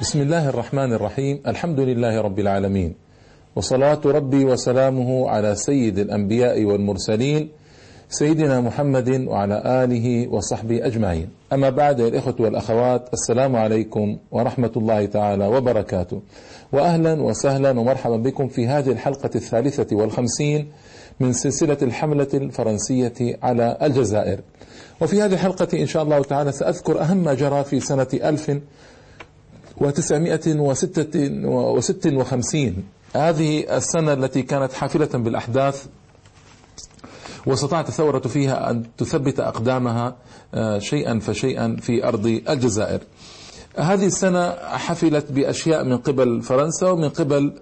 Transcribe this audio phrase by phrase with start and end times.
[0.00, 2.94] بسم الله الرحمن الرحيم الحمد لله رب العالمين
[3.56, 7.48] وصلاة ربي وسلامه على سيد الأنبياء والمرسلين
[8.08, 15.46] سيدنا محمد وعلى آله وصحبه أجمعين أما بعد الإخوة والأخوات السلام عليكم ورحمة الله تعالى
[15.46, 16.22] وبركاته
[16.72, 20.68] وأهلا وسهلا ومرحبا بكم في هذه الحلقة الثالثة والخمسين
[21.20, 24.40] من سلسلة الحملة الفرنسية على الجزائر
[25.00, 28.58] وفي هذه الحلقة إن شاء الله تعالى سأذكر أهم ما جرى في سنة ألف
[29.76, 32.84] وتسعمائة وستة وست وخمسين.
[33.16, 35.86] هذه السنة التي كانت حافلة بالأحداث
[37.46, 40.16] واستطاعت الثورة فيها أن تثبت أقدامها
[40.54, 43.00] آه، شيئا فشيئا في أرض الجزائر.
[43.78, 47.52] هذه السنة حفلت بأشياء من قبل فرنسا ومن قبل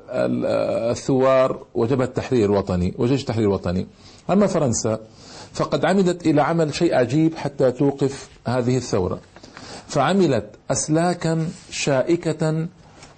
[0.90, 3.86] الثوار وجبهة التحرير الوطني وجيش التحرير الوطني.
[4.30, 5.00] أما فرنسا
[5.52, 9.20] فقد عمدت إلى عمل شيء عجيب حتى توقف هذه الثورة.
[9.86, 12.68] فعملت أسلاكا شائكة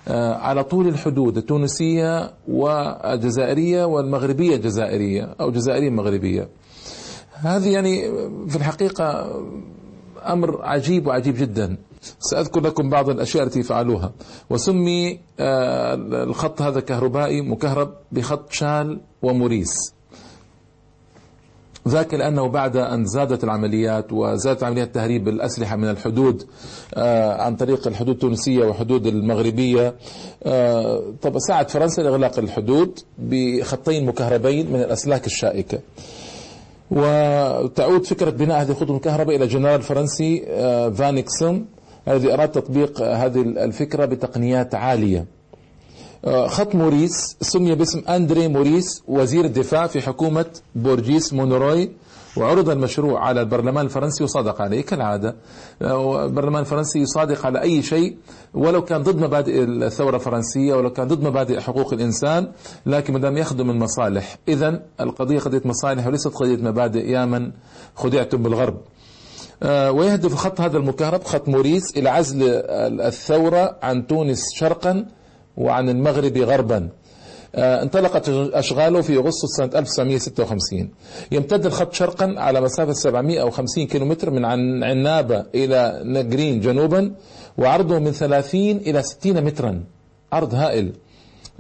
[0.09, 6.48] آه، على طول الحدود التونسية والجزائرية والمغربية الجزائرية أو جزائرية مغربية.
[7.32, 8.02] هذه يعني
[8.48, 9.30] في الحقيقة
[10.26, 11.76] أمر عجيب وعجيب جدا.
[12.18, 14.12] سأذكر لكم بعض الأشياء التي فعلوها.
[14.51, 19.93] وسمي آه، الخط هذا كهربائي مكهرب بخط شال وموريس
[21.88, 26.46] ذاك لأنه بعد أن زادت العمليات وزادت عمليات تهريب الأسلحة من الحدود
[26.95, 29.95] آه، عن طريق الحدود التونسية وحدود المغربية
[30.45, 35.79] آه، طب ساعد فرنسا لإغلاق الحدود بخطين مكهربين من الأسلاك الشائكة.
[36.91, 41.66] وتعود فكرة بناء هذه الخطوط المكهرباء إلى جنرال فرنسي آه، فانيكسون
[42.09, 45.24] الذي أراد تطبيق هذه الفكرة بتقنيات عالية.
[46.46, 51.90] خط موريس سمي باسم أندري موريس وزير الدفاع في حكومة بورجيس مونروي.
[52.36, 54.80] وعرض المشروع على البرلمان الفرنسي وصادق عليه.
[54.82, 55.36] كالعادة
[55.82, 58.16] آه، البرلمان الفرنسي يصادق على أي شيء
[58.54, 62.52] ولو كان ضد مبادئ الثورة الفرنسية ولو كان ضد مبادئ حقوق الإنسان
[62.86, 64.36] لكن ما دام يخدم المصالح.
[64.48, 67.52] إذا القضية قضية مصالح وليست قضية مبادئ يا من
[67.94, 68.80] خدعتم بالغرب.
[69.62, 72.42] آه، ويهدف خط هذا المكهرب خط موريس إلى عزل
[73.00, 75.06] الثورة عن تونس شرقا.
[75.56, 76.88] وعن المغرب غربا.
[77.54, 80.91] آه، انطلقت أشغاله في أغسطس سنة 1956
[81.32, 84.44] يمتد الخط شرقا على مسافة 750 كيلومتر من
[84.84, 87.14] عنابة إلى نجرين جنوبا
[87.59, 89.84] وعرضه من 30 إلى 60 مترا.
[90.32, 90.93] عرض هائل.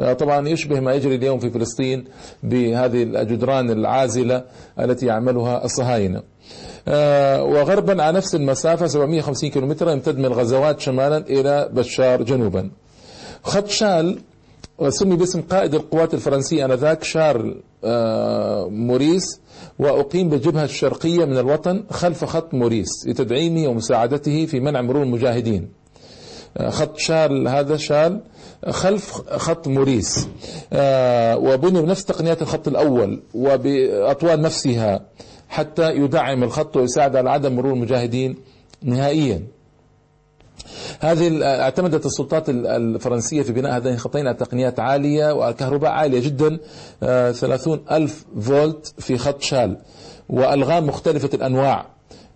[0.00, 2.04] آه، طبعا يشبه ما يجري اليوم في فلسطين
[2.42, 4.44] بهذه الجدران العازلة
[4.80, 6.22] التي يعملها الصهاينة.
[6.88, 12.70] آه، وغربا على نفس المسافة 750 كيلومتر يمتد من الغزوات شمالا إلى بشار جنوبا.
[13.44, 14.18] خط شال
[14.78, 19.40] وسمي باسم قائد القوات الفرنسية آنذاك شارل آه، موريس
[19.78, 25.68] وأقيم بالجبهة الشرقية من الوطن خلف خط موريس لتدعيمه ومساعدته في منع مرور المجاهدين.
[26.56, 28.20] آه، خط شال هذا شال
[28.70, 30.28] خلف خط موريس.
[30.72, 35.00] آه، وبني بنفس تقنيات الخط الأول وبأطوال نفسها
[35.48, 38.36] حتى يدعم الخط ويساعد على عدم مرور المجاهدين
[38.82, 39.53] نهائيا.
[41.00, 46.58] هذه اعتمدت السلطات الفرنسية في بناء هذين الخطين على تقنيات عالية وكهرباء عالية جدا.
[47.32, 49.76] 30 آه، ألف فولت في خط شال
[50.28, 51.86] وألغام مختلفة الأنواع.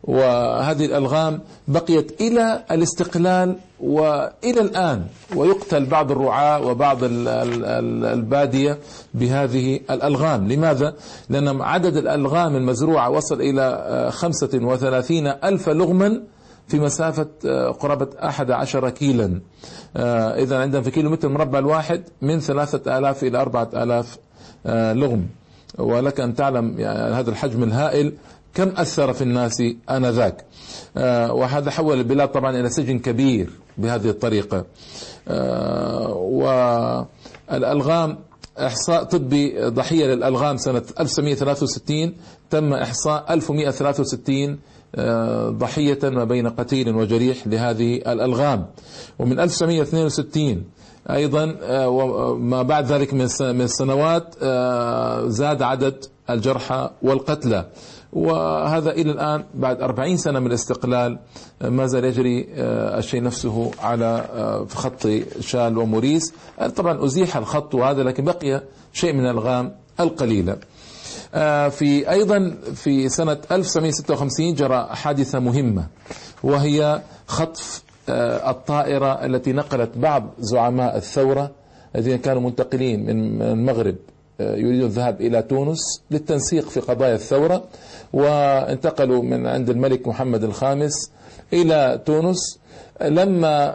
[0.04, 5.04] وهذه الألغام بقيت إلى الاستقلال وإلى الآن
[5.36, 8.78] ويقتل بعض الرعاة وبعض البادية
[9.14, 10.52] بهذه الألغام.
[10.52, 10.94] لماذا؟
[11.28, 16.20] لأن عدد الألغام المزروعة وصل إلى 35 آه، ألف لغما
[16.68, 19.40] في مسافة آه، قرابة أحد عشر كيلا.
[19.96, 24.18] آه، إذا عندنا في كيلو متر مربع الواحد من ثلاثة آلاف إلى أربعة آلاف
[24.66, 25.26] آه، لغم.
[25.78, 28.12] ولك أن تعلم يعني هذا الحجم الهائل
[28.54, 30.44] كم أثر في الناس آنذاك.
[31.30, 34.64] وهذا حول البلاد طبعا إلى سجن كبير بهذه الطريقة.
[37.50, 38.18] والألغام
[38.58, 42.14] إحصاء طبي ضحية للألغام سنة 1963
[42.50, 44.58] تم إحصاء 1163
[45.50, 48.66] ضحية ما بين قتيل وجريح لهذه الألغام.
[49.18, 50.64] ومن 1962
[51.10, 57.66] أيضا آه، وما بعد ذلك من السنوات آه، زاد عدد الجرحى والقتلى.
[58.12, 61.18] وهذا إلى الآن بعد أربعين سنة من الاستقلال
[61.60, 64.24] ما زال يجري آه، الشيء نفسه على
[64.74, 65.08] خط
[65.40, 66.32] شال وموريس.
[66.76, 68.62] طبعا أزيح الخط وهذا لكن بقي
[68.92, 70.52] شيء من الألغام القليلة.
[70.52, 70.58] آه،
[71.70, 75.86] في أيضا في سنة 1956 جرى حادثة مهمة
[76.42, 81.50] وهي خطف آه، الطائرة التي نقلت بعض زعماء الثورة
[81.96, 83.96] الذين كانوا منتقلين من المغرب
[84.40, 85.78] آه، يريدون الذهاب إلى تونس
[86.10, 87.64] للتنسيق في قضايا الثورة
[88.12, 91.10] وانتقلوا من عند الملك محمد الخامس
[91.52, 92.58] إلى تونس.
[93.02, 93.74] لما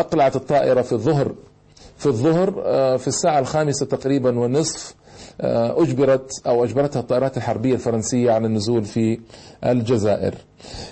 [0.00, 1.34] أقلعت الطائرة في الظهر
[1.98, 2.50] في الظهر
[2.98, 5.03] في الساعة الخامسة تقريبا والنصف آه،
[5.40, 9.18] أجبرت أو أجبرتها الطائرات الحربية الفرنسية على النزول في
[9.64, 10.34] الجزائر.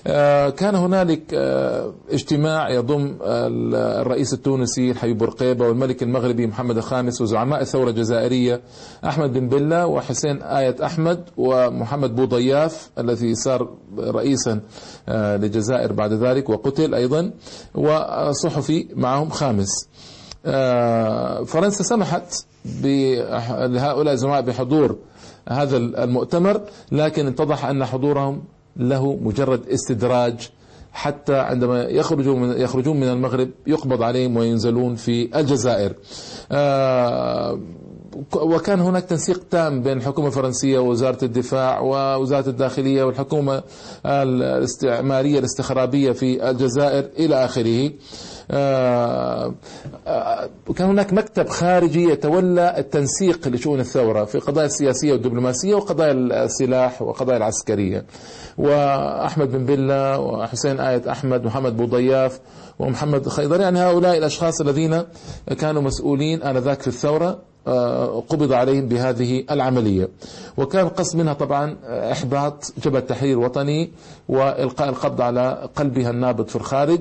[0.07, 7.61] آه، كان هنالك آه، اجتماع يضم الرئيس التونسي الحبيب بورقيبة والملك المغربي محمد الخامس وزعماء
[7.61, 8.61] الثورة الجزائرية
[9.05, 13.69] أحمد بن بلة وحسين آية أحمد ومحمد بوضياف الذي صار
[13.99, 14.61] رئيسا
[15.09, 17.31] للجزائر بعد ذلك وقتل أيضا
[17.75, 19.69] وصحفي معهم خامس.
[21.47, 22.35] فرنسا سمحت
[22.83, 24.97] لهؤلاء الزعماء بحضور
[25.49, 26.61] هذا المؤتمر
[26.93, 28.43] لكن اتضح أن حضورهم
[28.77, 30.51] له مجرد استدراج
[30.93, 35.95] حتى عندما يخرجون من يخرجون من المغرب يقبض عليهم وينزلون في الجزائر.
[36.53, 37.59] آه،
[38.37, 43.63] وكان هناك تنسيق تام بين الحكومة الفرنسية ووزارة الدفاع ووزارة الداخلية والحكومة
[44.07, 47.91] الاستعمارية الاستخرابية في الجزائر إلى آخره.
[48.53, 49.55] آه،
[50.07, 57.03] آه، كان هناك مكتب خارجي يتولى التنسيق لشؤون الثورة في قضايا السياسية والدبلوماسية وقضايا السلاح
[57.03, 58.05] وقضايا العسكرية.
[58.59, 62.41] وأحمد بن بلة وحسين آية أحمد محمد بوضياف
[62.79, 65.03] ومحمد خيضر يعني هؤلاء الأشخاص الذين
[65.59, 70.09] كانوا مسؤولين آنذاك في الثورة آه، قبض عليهم بهذه العملية.
[70.57, 73.91] وكان القصد منها طبعا إحباط جبهة تحرير وطني
[74.29, 77.01] وإلقاء القبض على قلبها النابض في الخارج.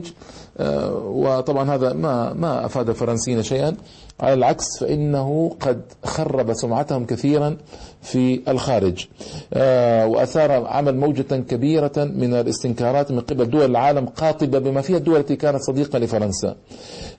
[1.05, 3.75] وطبعا هذا ما ما أفاد الفرنسيين شيئا.
[4.19, 7.57] على العكس فإنه قد خرب سمعتهم كثيرا
[8.01, 9.05] في الخارج.
[9.53, 15.19] آه، وأثار عمل موجة كبيرة من الاستنكارات من قبل دول العالم قاطبة بما فيها الدول
[15.19, 16.55] التي كانت صديقة لفرنسا.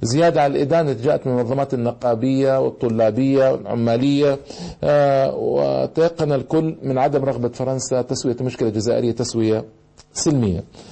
[0.02, 4.38] زيادة على الإدانة جاءت من المنظمات النقابية والطلابية والعمالية.
[4.84, 9.64] آه، وتيقن الكل من عدم رغبة فرنسا تسوية المشكلة الجزائريه تسوية
[10.12, 10.58] سلمية.
[10.58, 10.91] آه،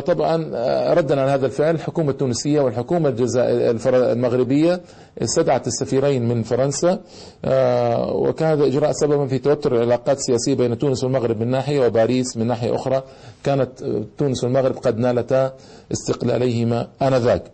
[0.00, 3.76] طبعا آه، ردا على هذا الفعل الحكومة التونسية والحكومة الجزائر
[4.12, 4.80] المغربية
[5.22, 7.00] استدعت السفيرين من فرنسا
[7.44, 12.36] آه، وكان هذا إجراء سببا في توتر العلاقات السياسية بين تونس والمغرب من ناحية وباريس
[12.36, 13.02] من ناحية أخرى.
[13.44, 13.70] كانت
[14.18, 15.52] تونس والمغرب قد نالتا
[15.92, 17.44] استقلاليهما آنذاك.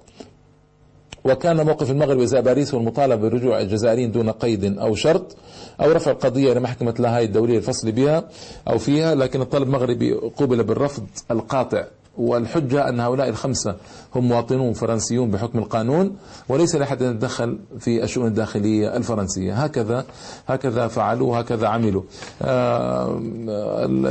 [1.24, 5.36] وكان موقف المغرب إزاء باريس والمطالبة برجوع الجزائريين دون قيد أو شرط
[5.80, 8.24] أو رفع القضية إلى محكمه لاهاي الدولية الفصل بها
[8.68, 11.84] أو فيها لكن الطلب المغربي قوبل بالرفض القاطع.
[12.18, 13.76] والحجة أن هؤلاء الخمسة
[14.14, 16.16] هم مواطنون فرنسيون بحكم القانون
[16.48, 19.54] وليس لأحد أن يتدخل في الشؤون الداخلية الفرنسية.
[19.64, 20.04] هكذا
[20.46, 22.02] هكذا فعلوا هكذا عملوا.
[22.42, 23.20] آه،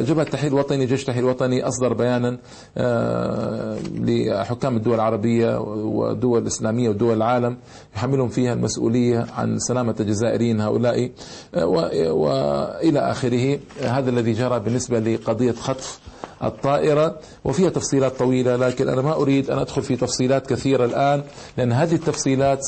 [0.01, 2.37] جبهة التحرير الوطني جيش التحرير الوطني أصدر بيانا
[2.77, 7.57] آه، لحكام الدول العربية والدول الإسلامية ودول العالم
[7.95, 11.11] يحملهم فيها المسؤولية عن سلامة الجزائريين هؤلاء
[11.55, 11.65] آه،
[12.11, 13.59] وإلى آخره.
[13.81, 15.99] هذا الذي جرى بالنسبة لقضية خطف
[16.43, 21.23] الطائرة وفيها تفصيلات طويلة لكن أنا ما أريد أن أدخل في تفصيلات كثيرة الآن
[21.57, 22.67] لأن هذه التفصيلات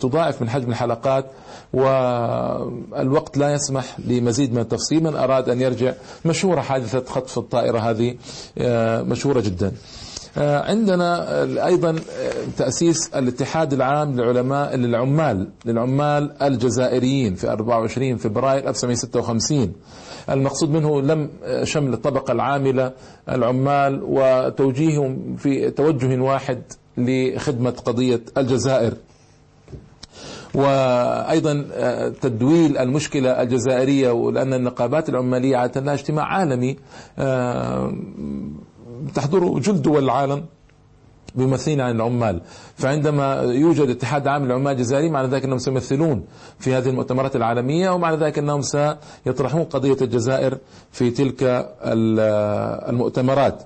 [0.00, 1.26] تضاعف من حجم الحلقات
[1.72, 5.02] والوقت لا يسمح لمزيد من التفصيل.
[5.02, 5.92] من أراد أن يرجع
[6.24, 8.14] مشهورة حادثة خطف الطائرة هذه
[8.58, 9.72] آه، مشهورة جدا.
[10.38, 19.72] آه، عندنا أيضا آه، تأسيس الاتحاد العام للعلماء للعمال للعمال الجزائريين في 24 فبراير 1956
[20.30, 21.30] المقصود منه لم
[21.64, 22.92] شمل الطبقة العاملة
[23.28, 26.62] العمال وتوجيههم في توجه واحد
[26.96, 28.94] لخدمة قضية الجزائر.
[30.54, 31.52] وأيضا
[32.20, 36.76] تدويل المشكلة الجزائرية ولأن النقابات العمالية عادة لها اجتماع عالمي
[37.18, 37.92] آه،
[39.14, 40.44] تحضره جل دول العالم.
[41.36, 42.40] بيمثلين عن العمال.
[42.76, 46.24] فعندما يوجد اتحاد عام للعمال الجزائري معنى ذلك أنهم سيمثلون
[46.58, 50.58] في هذه المؤتمرات العالمية ومعنى ذلك أنهم سيطرحون قضية الجزائر
[50.92, 51.68] في تلك
[52.88, 53.62] المؤتمرات.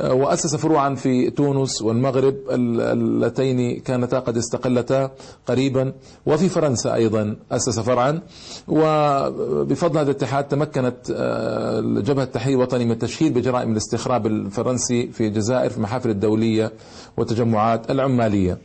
[0.00, 5.10] وأسس فروعا في تونس والمغرب اللتين كانتا قد استقلتا
[5.46, 5.92] قريبا.
[6.26, 8.20] وفي فرنسا أيضا أسس فرعا.
[8.68, 15.70] وبفضل هذا الاتحاد تمكنت آه، جبهة التحرير الوطني من التشهير بجرائم الاستخراب الفرنسي في الجزائر
[15.70, 16.72] في المحافل الدولية
[17.16, 18.58] والتجمعات العمالية.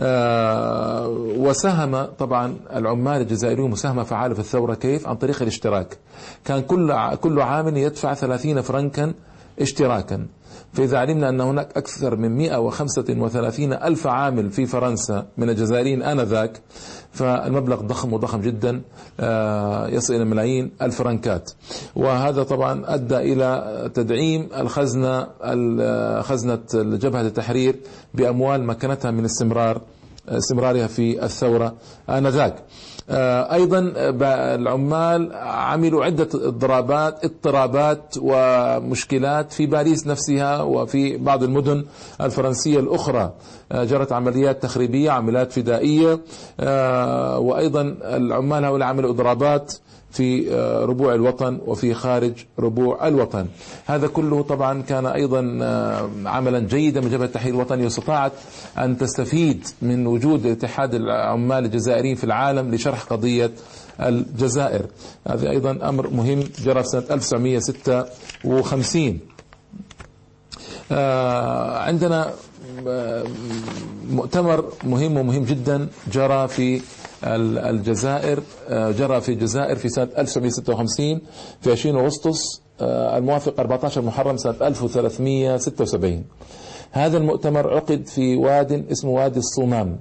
[0.00, 4.74] آه، وساهم طبعا العمال الجزائريون مساهمة فعالة في الثورة.
[4.74, 5.98] كيف؟ عن طريق الاشتراك.
[6.44, 9.12] كان كل كل عام يدفع 30 فرنكا
[9.60, 10.26] اشتراكا.
[10.72, 16.60] فإذا علمنا أن هناك أكثر من 135 ألف عامل في فرنسا من الجزائريين آنذاك
[17.12, 18.82] فالمبلغ ضخم وضخم جدا
[19.20, 21.50] آه، يصل إلى ملايين الفرنكات
[21.96, 25.26] وهذا طبعا أدى إلى تدعيم الخزنة
[26.22, 27.76] خزنة جبهة التحرير
[28.14, 29.80] بأموال مكنتها من استمرار
[30.28, 31.74] استمرارها في الثورة
[32.10, 32.54] آنذاك.
[32.54, 32.62] آه،
[33.52, 33.92] أيضا
[34.54, 41.84] العمال عملوا عدة اضطرابات اضطرابات ومشكلات في باريس نفسها وفي بعض المدن
[42.20, 43.20] الفرنسية الأخرى.
[43.22, 43.32] آه،
[43.72, 46.20] جرت عمليات تخريبية عمليات فدائية
[46.60, 49.74] آه، وأيضا العمال هؤلاء عملوا إضرابات
[50.10, 53.46] في آه، ربوع الوطن وفي خارج ربوع الوطن.
[53.86, 58.32] هذا كله طبعا كان أيضا آه، عملا جيدا من جبهة التحرير الوطني واستطاعت
[58.78, 63.50] أن تستفيد من وجود اتحاد العمال الجزائريين في العالم لشرح قضية
[64.00, 64.86] الجزائر.
[65.28, 69.18] هذا أيضا أمر مهم جرى في سنة 1956
[70.92, 72.30] آه، عندنا
[74.10, 76.80] مؤتمر مهم ومهم جدا جرى في
[77.24, 81.20] الجزائر آه، جرى في الجزائر في سنة 1956
[81.60, 86.24] في 20 أغسطس آه، الموافق 14 محرم سنة 1376
[86.92, 90.00] هذا المؤتمر عقد في واد اسمه وادي الصومام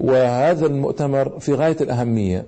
[0.00, 2.46] وهذا المؤتمر في غاية الأهمية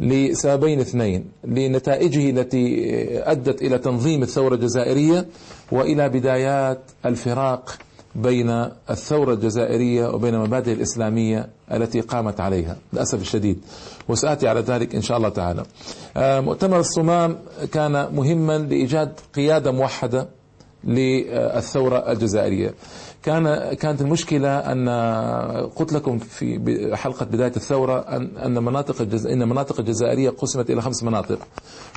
[0.00, 2.92] لسببين اثنين لنتائجه التي
[3.30, 5.26] أدت إلى تنظيم الثورة الجزائرية
[5.72, 7.78] وإلى بدايات الفراق
[8.14, 8.50] بين
[8.90, 13.58] الثورة الجزائرية وبين المبادئ الإسلامية التي قامت عليها للأسف الشديد.
[14.08, 15.62] وسآتي على ذلك إن شاء الله تعالى.
[16.16, 17.38] آه، مؤتمر الصمام
[17.72, 20.28] كان مهما لإيجاد قيادة موحدة
[20.84, 22.74] للثورة الجزائرية.
[23.22, 24.88] كان كانت المشكلة أن
[25.76, 29.26] قلت لكم في حلقة بداية الثورة أن أن مناطق الجز...
[29.26, 31.38] إن مناطق الجزائرية قسمت إلى خمس مناطق.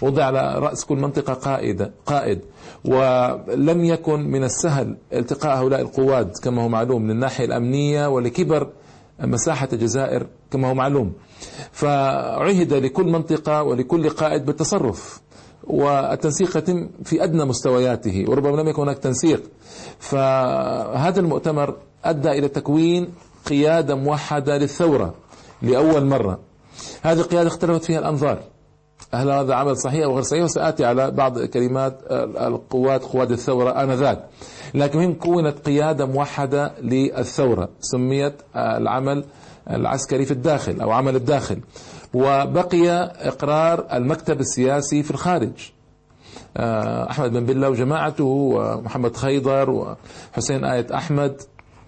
[0.02, 2.40] وضع على رأس كل منطقة قائدة قائد.
[2.86, 8.70] ولم يكن من السهل التقاء هؤلاء القواد كما هو معلوم من الناحية الأمنية ولكبر
[9.20, 11.14] مساحة الجزائر كما هو معلوم.
[11.72, 15.22] فعهد لكل منطقة ولكل قائد بالتصرف.
[15.68, 19.44] والتنسيق يتم في أدنى مستوياته وربما لم يكن هناك تنسيق.
[20.00, 23.14] فهذا المؤتمر أدى إلى تكوين
[23.46, 25.14] قيادة موحدة للثورة
[25.62, 26.40] لأول مرة.
[27.02, 28.40] هذه القيادة اختلفت فيها الأنظار.
[29.14, 34.26] هل هذا عمل صحيح أو غير صحيح؟ وسآتي على بعض كلمات القوات قوات الثورة آنذاك.
[34.74, 37.70] لكن هم كونت قيادة موحدة للثورة.
[37.80, 39.26] سميت العمل
[39.70, 41.60] العسكري في الداخل أو عمل الداخل.
[42.14, 42.90] وبقي
[43.28, 45.52] إقرار المكتب السياسي في الخارج.
[46.58, 51.42] آه، أحمد بن بلة وجماعته ومحمد خيضر وحسين آية أحمد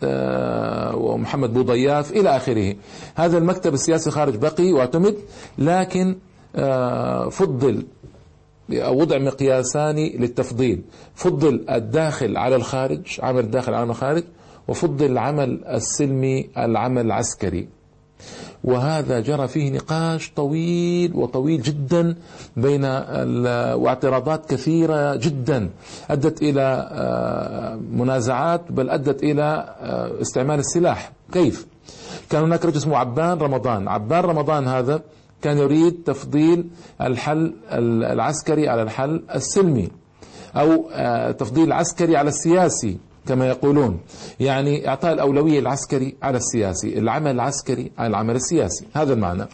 [0.03, 2.75] آه، ومحمد بوضياف إلى آخره.
[3.15, 5.15] هذا المكتب السياسي خارج بقي واعتمد
[5.57, 6.15] لكن
[6.55, 7.85] آه، فضل
[8.69, 10.81] وضع مقياسان للتفضيل.
[11.15, 14.23] فضل الداخل على الخارج عمل الداخل على الخارج
[14.67, 17.67] وفضل العمل السلمي العمل العسكري.
[18.63, 22.15] وهذا جرى فيه نقاش طويل وطويل جدا
[22.57, 22.85] بين
[23.75, 25.69] واعتراضات كثيرة جدا.
[26.09, 31.11] أدت إلى آه، منازعات بل أدت إلى آه، استعمال السلاح.
[31.31, 31.67] كيف؟
[32.29, 33.87] كان هناك رجل اسمه عبان رمضان.
[33.87, 35.01] عبان رمضان هذا
[35.41, 36.67] كان يريد تفضيل
[37.01, 39.89] الحل العسكري على الحل السلمي
[40.55, 42.97] أو آه، تفضيل العسكري على السياسي.
[43.27, 43.99] كما يقولون.
[44.39, 48.85] يعني إعطاء الأولوية العسكري على السياسي العمل العسكري على العمل السياسي.
[48.93, 49.47] هذا المعنى.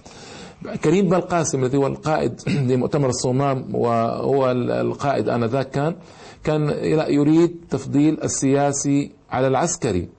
[0.84, 5.96] كريم بالقاسم الذي هو القائد لمؤتمر الصومام وهو القائد آنذاك كان
[6.44, 6.70] كان
[7.10, 10.10] يريد تفضيل السياسي على العسكري.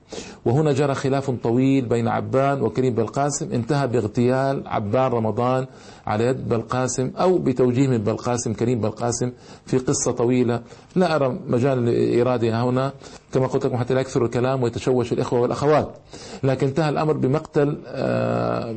[0.45, 5.65] وهنا جرى خلاف طويل بين عبان وكريم بالقاسم انتهى باغتيال عبان رمضان
[6.07, 9.31] على يد بالقاسم أو بتوجيه من بالقاسم كريم بالقاسم
[9.65, 10.61] في قصة طويلة.
[10.95, 12.93] لا أرى مجال لإرادها هنا.
[13.33, 15.97] كما قلت لكم حتى لا يكثر الكلام ويتشوش الإخوة والأخوات.
[16.43, 18.75] لكن انتهى الأمر بمقتل آه،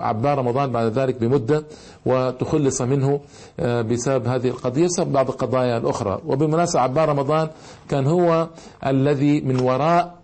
[0.00, 1.64] عبان رمضان بعد ذلك بمدة.
[2.06, 3.20] وتخلص منه
[3.60, 6.20] آه، بسبب هذه القضية بسبب بعض القضايا الأخرى.
[6.26, 7.48] وبالمناسبة عبان رمضان
[7.88, 8.48] كان هو
[8.86, 10.14] الذي من وراء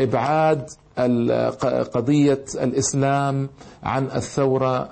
[0.00, 0.70] إبعاد
[1.94, 3.48] قضية الإسلام
[3.82, 4.88] عن الثورة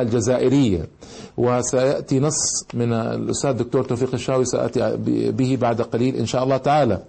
[0.00, 0.88] الجزائرية.
[1.36, 4.96] وسيأتي نص من الأستاذ الدكتور توفيق الشاوي سأتي
[5.32, 7.02] به بعد قليل إن شاء الله تعالى.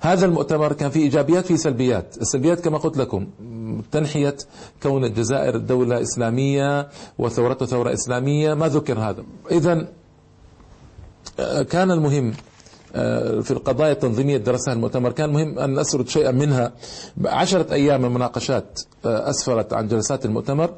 [0.00, 2.16] هذا المؤتمر كان فيه إيجابيات فيه سلبيات.
[2.20, 3.26] السلبيات كما قلت لكم
[3.92, 4.36] تنحية
[4.82, 6.88] كون الجزائر دولة إسلامية
[7.18, 8.54] وثورته ثورة إسلامية.
[8.54, 9.88] ما ذكر هذا؟ إذا
[11.70, 12.34] كان المهم آه،
[13.42, 15.12] في القضايا التنظيمية درسها المؤتمر.
[15.12, 16.72] كان مهم أن نسرد شيئا منها.
[17.24, 20.70] عشرة أيام من مناقشات آه، أسفرت عن جلسات المؤتمر.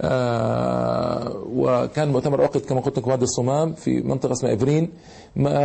[0.00, 4.90] آه، وكان المؤتمر عقد كما قلت لكم وادي الصمام في منطقة اسمها إفرين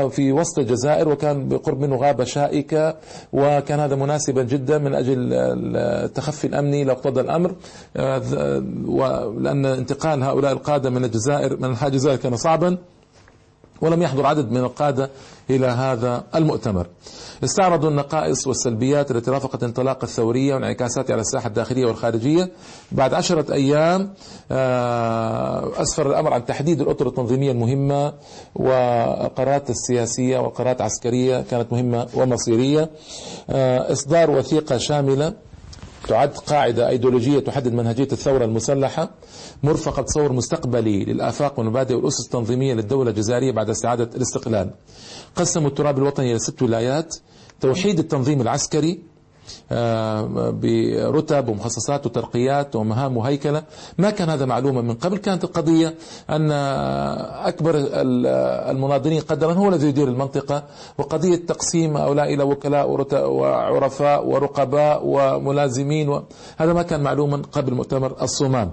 [0.10, 2.96] في وسط الجزائر وكان بقرب منه غابة شائكة.
[3.34, 7.56] وكان هذا مناسبا جدا من أجل التخفي الأمني لو اقتضى الأمر
[8.86, 12.78] ولأن انتقال هؤلاء القادة من الجزائر من الجزائر كان صعبا.
[13.82, 15.10] ولم يحضر عدد من القادة
[15.50, 16.88] إلى هذا المؤتمر.
[17.44, 22.52] استعرضوا النقائص والسلبيات التي رافقت انطلاق الثورية وانعكاساتها على الساحة الداخلية والخارجية.
[22.92, 24.14] بعد عشرة أيام
[24.52, 28.14] آه، أسفر الأمر عن تحديد الأطر التنظيمية المهمة
[28.56, 32.90] والقرارات السياسية والقرارات العسكرية كانت مهمة ومصيرية.
[33.50, 35.34] آه، إصدار وثيقة شاملة
[36.08, 39.12] تعد قاعدة أيديولوجية تحدد منهجية الثورة المسلحة
[39.64, 44.72] مرفقة تصور مستقبلي للآفاق والمبادئ والأسس التنظيمية للدولة الجزائرية بعد استعادة الاستقلال.
[45.36, 47.16] قسموا التراب الوطني إلى ست ولايات.
[47.62, 49.13] توحيد التنظيم العسكري
[50.52, 53.64] برتب ومخصصات وترقيات ومهام وهيكلة.
[53.98, 55.18] ما كان هذا معلوما من قبل.
[55.18, 55.96] كانت القضية
[56.30, 57.74] أن أكبر
[58.72, 60.64] المناضلين قدرا هو الذي يدير المنطقة
[60.98, 66.22] وقضية تقسيم هؤلاء إلى وكلاء وعرفاء ورقباء وملازمين
[66.58, 68.70] هذا ما كان معلوما قبل مؤتمر الصومال.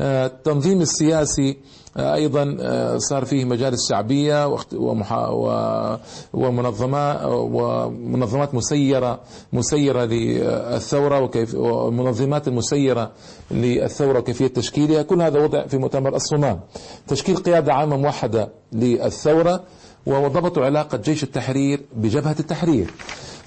[0.00, 4.56] آه، التنظيم السياسي آه، أيضا آه، صار فيه مجالس شعبية
[6.32, 9.20] ومنظمات ومنظمات مسيرة
[9.52, 13.10] مسيرة للثورة وكيف والمنظمات المسيره
[13.50, 15.02] للثورة وكيفية تشكيلها.
[15.02, 16.60] كل هذا وضع في مؤتمر الصمام
[17.08, 19.62] تشكيل قيادة عامة موحدة للثورة
[20.06, 22.94] وضبطوا علاقة جيش التحرير بجبهة التحرير.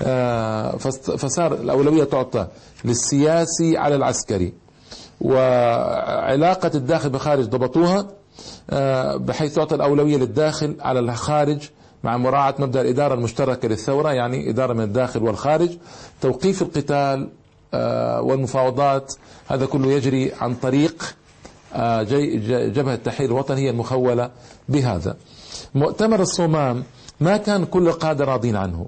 [0.01, 0.77] آه،
[1.17, 2.47] فصار الأولوية تعطى
[2.85, 4.53] للسياسي على العسكري.
[5.21, 7.99] وعلاقة الداخل بخارج ضبطوها.
[7.99, 8.22] آه،
[9.17, 11.69] بحيث تعطي الأولوية للداخل على الخارج
[12.03, 15.69] مع مراعاة مبدأ الإدارة المشتركة للثورة يعني إدارة من الداخل والخارج.
[16.21, 17.29] توقيف القتال
[17.73, 19.13] آه، والمفاوضات
[19.47, 21.15] هذا كله يجري عن طريق
[21.73, 24.29] آه، جبهة التحرير الوطني هي المخولة
[24.69, 25.15] بهذا.
[25.75, 26.83] مؤتمر الصومام
[27.19, 28.87] ما كان كل القادة راضين عنه.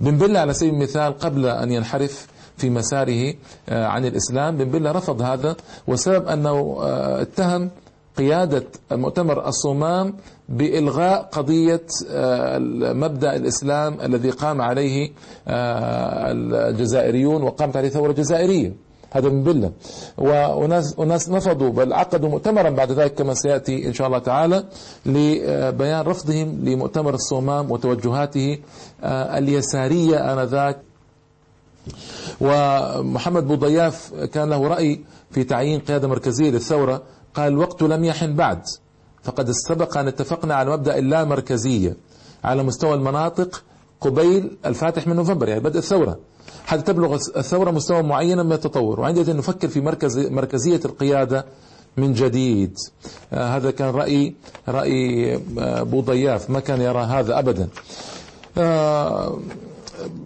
[0.00, 3.34] بن على سبيل المثال قبل أن ينحرف في مساره
[3.68, 5.56] عن الإسلام بن رفض هذا
[5.86, 6.78] وسبب أنه
[7.20, 7.70] اتهم
[8.18, 10.14] قيادة مؤتمر الصومام
[10.48, 12.58] بإلغاء قضية آه،
[12.92, 15.10] مبدأ الإسلام الذي قام عليه
[15.48, 18.72] آه، الجزائريون وقامت عليه ثورة جزائرية.
[19.10, 19.72] هذا من بلة.
[20.18, 24.64] وناس, وناس نفضوا بل عقدوا مؤتمرا بعد ذلك كما سيأتي إن شاء الله تعالى
[25.06, 28.58] لبيان رفضهم لمؤتمر الصومام وتوجهاته
[29.04, 30.78] آه، اليسارية آنذاك.
[32.40, 37.02] ومحمد بوضياف كان له رأي في تعيين قيادة مركزية للثورة
[37.34, 38.62] قال الوقت لم يحن بعد.
[39.22, 41.96] فقد سبق أن اتفقنا على مبدأ اللامركزية
[42.44, 43.62] على مستوى المناطق
[44.00, 46.18] قبيل الفاتح من نوفمبر يعني بدء الثورة.
[46.66, 49.00] حتى تبلغ الثورة مستوى معين من التطور.
[49.00, 51.44] وعندئذ نفكر في مركز مركزية القيادة
[51.96, 52.78] من جديد.
[53.32, 54.34] آه هذا كان رأي
[54.68, 57.68] رأي آه بوضياف ما كان يرى هذا أبدا.
[58.58, 59.38] آه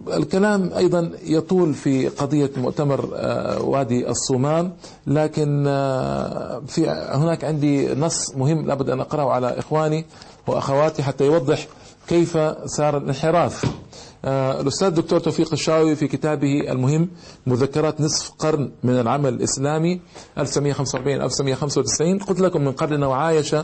[0.07, 4.71] الكلام أيضا يطول في قضية مؤتمر آه، وادي الصومال
[5.07, 10.05] لكن آه، في هناك عندي نص مهم لابد أن أقرأه على إخواني
[10.47, 11.67] وأخواتي حتى يوضح
[12.07, 13.65] كيف صار الانحراف.
[14.25, 17.09] آه، الأستاذ الدكتور توفيق الشاوي في كتابه المهم
[17.47, 20.01] مذكرات نصف قرن من العمل الإسلامي
[20.37, 23.55] 1945 1995 قلت لكم من قبل أنه عايش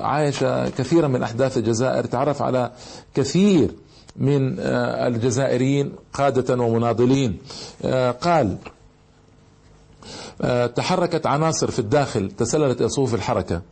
[0.00, 0.44] عايش
[0.78, 2.04] كثيرا من أحداث الجزائر.
[2.04, 2.70] تعرف على
[3.14, 3.70] كثير
[4.16, 7.38] من آه، الجزائريين قادة ومناضلين.
[7.84, 8.56] آه، قال
[10.42, 13.62] آه، تحركت عناصر في الداخل تسللت إلى صفوف الحركة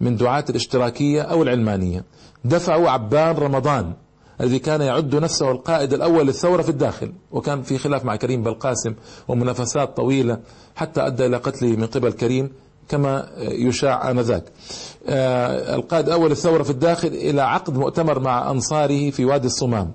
[0.00, 2.04] من دعاة الاشتراكية أو العلمانية.
[2.44, 3.92] دفعوا عبان رمضان
[4.40, 8.94] الذي كان يعد نفسه القائد الأول للثورة في الداخل وكان في خلاف مع كريم بالقاسم
[9.28, 10.38] ومنافسات طويلة
[10.76, 12.50] حتى أدى إلى قتله من قبل كريم.
[12.88, 14.44] كما يشاع آنذاك.
[15.08, 19.92] آه، القائد أول الثورة في الداخل إلى عقد مؤتمر مع أنصاره في وادي الصمام.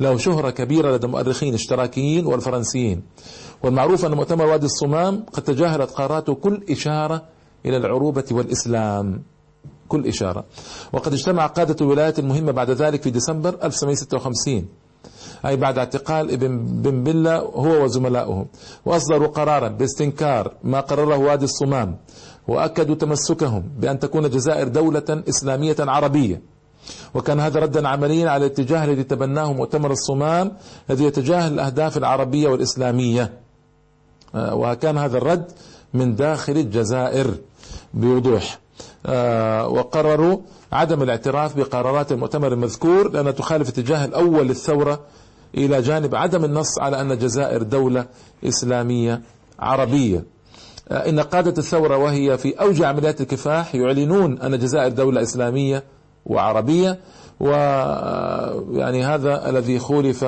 [0.00, 3.02] له شهرة كبيرة لدى مؤرخين اشتراكيين والفرنسيين.
[3.62, 7.22] والمعروف أن مؤتمر وادي الصمام قد تجاهلت قاراته كل إشارة
[7.66, 9.22] إلى العروبة والإسلام.
[9.88, 10.44] كل إشارة.
[10.92, 14.68] وقد اجتمع قادة الولايات المهمة بعد ذلك في ديسمبر 1956
[15.46, 18.46] أي بعد اعتقال ابن بن بلة هو وزملائه.
[18.86, 21.96] وأصدروا قرارا باستنكار ما قرره وادي الصمام.
[22.48, 26.42] وأكدوا تمسكهم بأن تكون الجزائر دولة إسلامية عربية.
[27.14, 30.52] وكان هذا ردا عمليا على الاتجاه الذي تبناه مؤتمر الصمام
[30.90, 33.32] الذي يتجاهل الأهداف العربية والإسلامية.
[34.34, 35.44] آه، وكان هذا الرد
[35.94, 37.34] من داخل الجزائر
[37.94, 38.58] بوضوح.
[39.06, 40.38] آه، وقرروا
[40.72, 45.00] عدم الاعتراف بقرارات المؤتمر المذكور لأنها تخالف اتجاه الأول للثورة
[45.54, 48.06] إلى جانب عدم النص على أن الجزائر دولة
[48.44, 49.22] إسلامية
[49.58, 50.24] عربية.
[50.90, 55.84] إن قادة الثورة وهي في أوج عمليات الكفاح يعلنون أن الجزائر دولة إسلامية
[56.26, 56.98] وعربية
[57.40, 60.24] ويعني هذا الذي خولف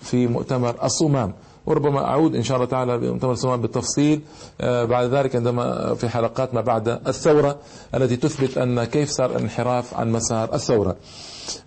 [0.00, 1.34] في مؤتمر الصمام.
[1.66, 4.20] وربما أعود إن شاء الله تعالى بمؤتمر الصومال بالتفصيل
[4.60, 7.58] آه، بعد ذلك عندما في حلقات ما بعد الثورة
[7.94, 10.96] التي تثبت أن كيف صار الانحراف عن مسار الثورة.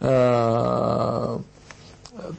[0.03, 1.39] آه،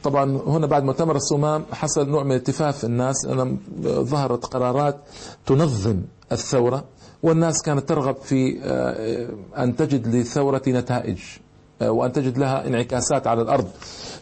[0.03, 2.85] طبعا هنا بعد مؤتمر الصمام حصل نوع من التفاف.
[2.85, 4.97] الناس أن ظهرت قرارات
[5.45, 6.83] تنظم الثورة
[7.23, 9.29] والناس كانت ترغب في آه،
[9.63, 11.17] أن تجد للثورة نتائج
[11.81, 13.67] وأن تجد لها انعكاسات على الأرض.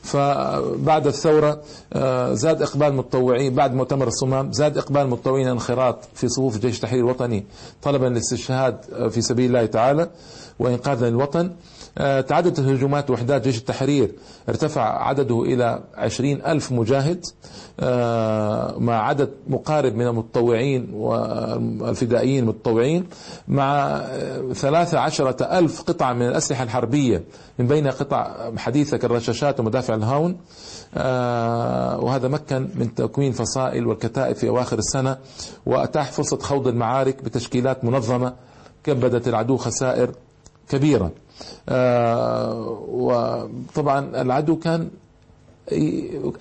[0.03, 1.61] فبعد الثورة
[1.93, 7.03] آه، زاد إقبال المتطوعين بعد مؤتمر الصمام زاد إقبال المتطوعين الانخراط في صفوف جيش التحرير
[7.03, 7.45] الوطني
[7.81, 10.09] طلبا للاستشهاد آه، في سبيل الله تعالى
[10.59, 11.51] وإنقاذا للوطن
[11.97, 14.11] آه، تعددت هجومات وحدات جيش التحرير
[14.49, 17.25] ارتفع عدده إلى عشرين ألف مجاهد
[18.77, 23.07] مع عدد مقارب من المتطوعين والفدائيين المتطوعين
[23.47, 24.01] مع
[24.53, 27.23] ثلاثة عشرة ألف قطعة من الأسلحة الحربية
[27.59, 30.37] من بين قطع حديثة كالرشاشات ومدافع الهاون
[30.95, 35.17] آه، وهذا مكن من تكوين فصائل والكتائب في أواخر السنة
[35.65, 38.33] وأتاح فرصة خوض المعارك بتشكيلات منظمة
[38.83, 40.11] كبدت العدو خسائر
[40.69, 41.11] كبيرة.
[41.69, 44.89] آه، وطبعا العدو كان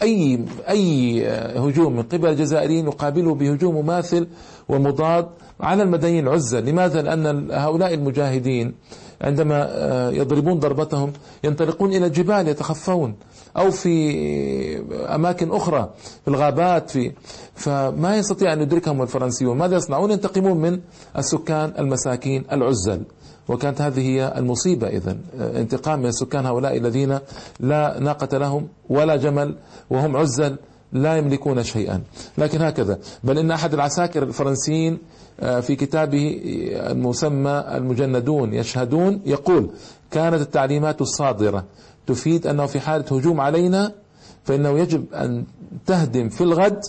[0.02, 1.24] أي أي
[1.58, 4.26] هجوم من قبل الجزائريين يقابله بهجوم مماثل
[4.68, 5.28] ومضاد
[5.60, 6.60] على المدنيين العزة.
[6.60, 8.74] لماذا؟ لأن هؤلاء المجاهدين
[9.20, 11.12] عندما آه، يضربون ضربتهم
[11.44, 13.14] ينطلقون إلى الجبال يتخفون
[13.56, 13.94] أو في
[15.14, 15.90] أماكن أخرى
[16.22, 17.12] في الغابات في
[17.54, 19.58] فما يستطيع أن يدركهم الفرنسيون.
[19.58, 20.80] ماذا يصنعون؟ ينتقمون من
[21.18, 23.02] السكان المساكين العزل.
[23.48, 27.18] وكانت هذه هي المصيبة إذا انتقام من سكان هؤلاء الذين
[27.60, 29.56] لا ناقة لهم ولا جمل
[29.90, 30.56] وهم عزل.
[30.92, 32.02] لا يملكون شيئا.
[32.38, 32.98] لكن هكذا.
[33.24, 34.98] بل إن أحد العساكر الفرنسيين
[35.40, 36.40] آه، في كتابه
[36.90, 39.70] المسمى المجندون يشهدون يقول
[40.10, 41.64] كانت التعليمات الصادرة.
[42.06, 43.92] تفيد أنه في حالة هجوم علينا
[44.44, 45.44] فإنه يجب أن
[45.86, 46.80] تهدم في الغد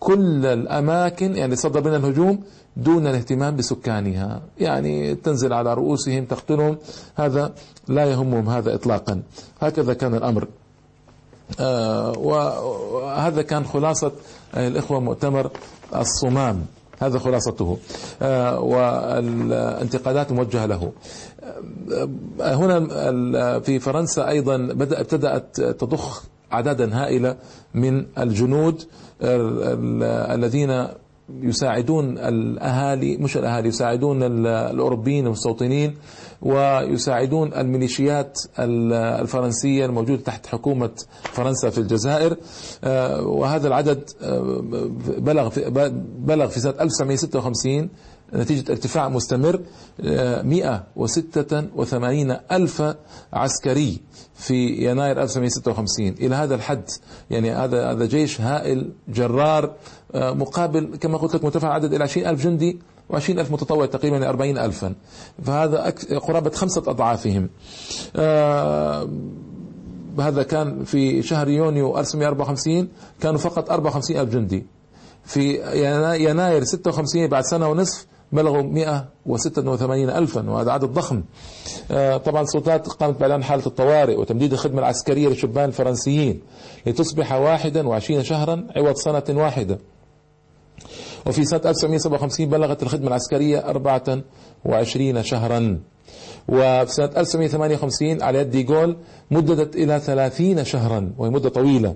[0.00, 2.40] كل الأماكن يعني صدر بنا الهجوم
[2.76, 4.42] دون الاهتمام بسكانها.
[4.58, 6.78] يعني تنزل على رؤوسهم تقتلهم.
[7.16, 7.54] هذا
[7.88, 9.22] لا يهمهم هذا إطلاقا.
[9.60, 10.42] هكذا كان الأمر.
[10.42, 10.67] آه
[12.18, 14.12] وهذا كان خلاصة
[14.56, 15.50] الإخوة مؤتمر
[15.96, 16.66] الصمام.
[17.00, 17.78] هذا خلاصته.
[18.22, 20.92] آه والانتقادات موجهة له.
[22.40, 27.36] آه هنا في فرنسا أيضا ابتدأت تضخ أعدادا هائلة
[27.74, 28.82] من الجنود
[29.22, 30.86] الذين
[31.42, 35.96] يساعدون الأهالي مش الأهالي يساعدون الأوروبيين المستوطنين
[36.42, 40.90] ويساعدون الميليشيات الفرنسية الموجودة تحت حكومة
[41.22, 42.36] فرنسا في الجزائر.
[42.84, 44.62] آه، وهذا العدد آه،
[45.18, 45.70] بلغ في
[46.18, 47.88] بلغ في سنة 1956
[48.34, 49.60] نتيجة ارتفاع مستمر
[50.42, 52.82] 186 آه، ألف
[53.32, 54.00] عسكري
[54.34, 56.90] في يناير 1956 إلى هذا الحد
[57.30, 59.74] يعني هذا هذا جيش هائل جرار
[60.14, 62.78] مقابل كما قلت لك مرتفع عدد إلى 20 ألف جندي
[63.12, 64.94] و20 ألف متطوع تقريبا 40 ألفا.
[65.42, 65.94] فهذا
[66.26, 67.50] قرابة خمسة أضعافهم.
[68.16, 69.08] آه،
[70.20, 72.88] هذا كان في شهر يونيو 1954
[73.20, 74.66] كانوا فقط 54 ألف جندي.
[75.24, 75.54] في
[76.24, 81.22] يناير 56 بعد سنة ونصف بلغوا 186 ألفا وهذا عدد ضخم.
[81.90, 86.40] آه، طبعا السلطات قامت بإعلان حالة الطوارئ وتمديد الخدمة العسكرية للشبان الفرنسيين
[86.86, 89.78] لتصبح 21 شهرا عوض سنة واحدة.
[91.26, 95.80] وفي سنة 1957 بلغت الخدمة العسكرية 24 شهرا.
[96.48, 98.96] وفي سنة 1958 على يد ديغول
[99.30, 101.94] مددت إلى 30 شهرا وهي مدة طويلة.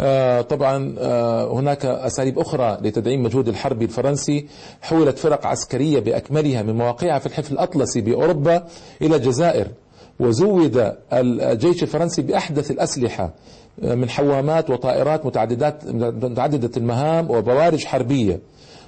[0.00, 4.46] آه، طبعا آه، هناك أساليب أخرى لتدعيم مجهود الحربي الفرنسي.
[4.82, 8.66] حولت فرق عسكرية بأكملها من مواقعها في الحفل الأطلسي بأوروبا
[9.02, 9.68] إلى الجزائر
[10.20, 13.30] وزود الجيش الفرنسي بأحدث الأسلحة.
[13.82, 15.86] من حوامات وطائرات متعددات
[16.24, 18.40] متعددة المهام وبوارج حربية.